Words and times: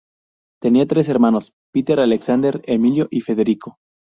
Tenía 0.59 0.87
tres 0.87 1.09
hermanos: 1.09 1.53
Peter 1.71 1.99
Alexander, 1.99 2.59
Emilio 2.65 3.07
y 3.11 3.21
Federico. 3.21 3.77